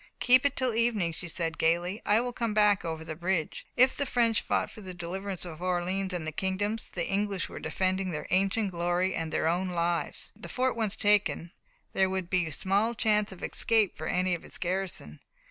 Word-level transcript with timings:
"Keep 0.19 0.47
it 0.47 0.55
till 0.55 0.73
evening," 0.73 1.11
she 1.11 1.27
said, 1.27 1.59
gaily, 1.59 2.01
"I 2.07 2.21
will 2.21 2.33
come 2.33 2.55
back 2.55 2.83
over 2.83 3.05
the 3.05 3.13
bridge." 3.15 3.67
If 3.77 3.95
the 3.95 4.07
French 4.07 4.41
fought 4.41 4.71
for 4.71 4.81
the 4.81 4.95
deliverance 4.95 5.45
of 5.45 5.61
Orleans 5.61 6.11
and 6.11 6.25
the 6.25 6.31
kingdom, 6.31 6.77
the 6.93 7.07
English 7.07 7.47
were 7.47 7.59
defending 7.59 8.09
their 8.09 8.25
ancient 8.31 8.71
glory 8.71 9.13
and 9.13 9.31
their 9.31 9.47
own 9.47 9.69
lives; 9.69 10.31
the 10.35 10.49
fort 10.49 10.75
once 10.75 10.95
taken, 10.95 11.51
there 11.93 12.09
would 12.09 12.31
be 12.31 12.49
small 12.49 12.95
chance 12.95 13.31
of 13.31 13.43
escape 13.43 13.95
for 13.95 14.07
any 14.07 14.33
of 14.33 14.43
its 14.43 14.57
garrison. 14.57 15.19